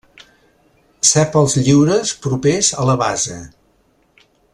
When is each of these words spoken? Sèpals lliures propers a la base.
Sèpals 1.09 1.57
lliures 1.67 2.13
propers 2.25 2.71
a 2.85 2.89
la 2.91 2.97
base. 3.05 3.37